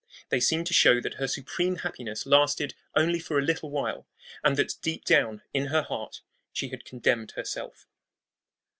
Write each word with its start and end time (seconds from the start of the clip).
They 0.29 0.39
seem 0.39 0.63
to 0.63 0.73
show 0.73 0.99
that 0.99 1.13
her 1.21 1.27
supreme 1.27 1.75
happiness 1.75 2.25
lasted 2.25 2.73
only 2.95 3.19
for 3.19 3.37
a 3.37 3.43
little 3.43 3.69
while, 3.69 4.07
and 4.43 4.57
that 4.57 4.73
deep 4.81 5.05
down 5.05 5.43
in 5.53 5.67
her 5.67 5.83
heart 5.83 6.21
she 6.51 6.69
had 6.69 6.85
condemned 6.85 7.33
herself. 7.33 7.85